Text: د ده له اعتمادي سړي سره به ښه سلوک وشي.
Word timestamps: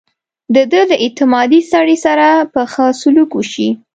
د 0.53 0.55
ده 0.71 0.81
له 0.89 0.95
اعتمادي 1.05 1.61
سړي 1.71 1.97
سره 2.05 2.27
به 2.51 2.63
ښه 2.71 2.85
سلوک 3.01 3.29
وشي. 3.35 3.69